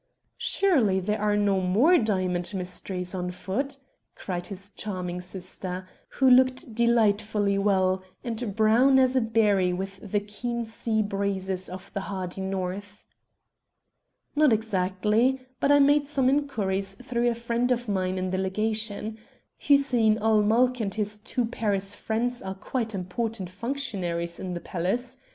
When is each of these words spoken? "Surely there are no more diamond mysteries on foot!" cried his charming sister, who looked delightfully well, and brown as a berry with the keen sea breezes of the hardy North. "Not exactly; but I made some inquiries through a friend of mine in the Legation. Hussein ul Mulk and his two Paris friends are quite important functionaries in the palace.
"Surely 0.39 0.99
there 0.99 1.21
are 1.21 1.37
no 1.37 1.61
more 1.61 1.99
diamond 1.99 2.55
mysteries 2.55 3.13
on 3.13 3.29
foot!" 3.29 3.77
cried 4.15 4.47
his 4.47 4.71
charming 4.71 5.21
sister, 5.21 5.85
who 6.13 6.27
looked 6.27 6.73
delightfully 6.73 7.55
well, 7.59 8.01
and 8.23 8.55
brown 8.55 8.97
as 8.97 9.15
a 9.15 9.21
berry 9.21 9.71
with 9.71 9.99
the 10.11 10.19
keen 10.19 10.65
sea 10.65 11.03
breezes 11.03 11.69
of 11.69 11.93
the 11.93 11.99
hardy 11.99 12.41
North. 12.41 13.05
"Not 14.35 14.51
exactly; 14.51 15.39
but 15.59 15.71
I 15.71 15.77
made 15.77 16.07
some 16.07 16.29
inquiries 16.29 16.95
through 16.95 17.29
a 17.29 17.35
friend 17.35 17.71
of 17.71 17.87
mine 17.87 18.17
in 18.17 18.31
the 18.31 18.39
Legation. 18.41 19.19
Hussein 19.59 20.17
ul 20.19 20.41
Mulk 20.41 20.79
and 20.79 20.91
his 20.95 21.19
two 21.19 21.45
Paris 21.45 21.93
friends 21.93 22.41
are 22.41 22.55
quite 22.55 22.95
important 22.95 23.51
functionaries 23.51 24.39
in 24.39 24.55
the 24.55 24.61
palace. 24.61 25.19